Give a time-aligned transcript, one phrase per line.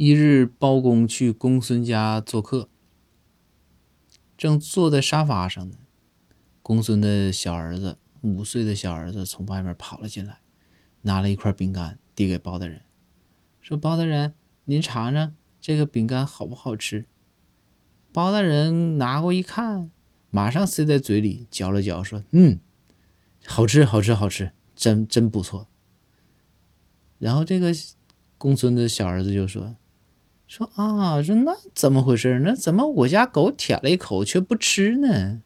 [0.00, 2.68] 一日，包公去公孙家做客，
[4.36, 5.76] 正坐在沙发上呢。
[6.62, 10.38] 公孙的小儿子，五岁的小儿子从外面跑了进来，
[11.02, 12.82] 拿了一块饼干递给包大人，
[13.60, 14.34] 说：“包大人，
[14.66, 17.06] 您尝尝这个饼干好不好吃？”
[18.14, 19.90] 包大人拿过一看，
[20.30, 22.60] 马上塞在嘴里嚼了嚼，说：“嗯，
[23.44, 25.66] 好吃，好吃，好吃，真真不错。”
[27.18, 27.72] 然后这个
[28.36, 29.74] 公孙的小儿子就说。
[30.48, 32.40] 说啊，说那怎么回事？
[32.42, 35.42] 那怎么我家狗舔了一口却不吃呢？